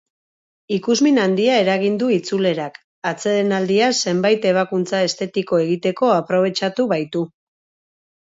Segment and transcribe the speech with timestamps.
[0.75, 7.23] Ikusmin handia eragin du itzulerak, atsedenaldia zenbait ebakuntza estetiko egiteko aprobetxatu baitu.